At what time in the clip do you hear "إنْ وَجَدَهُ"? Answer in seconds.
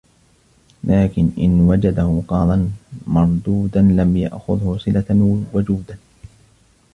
1.37-2.21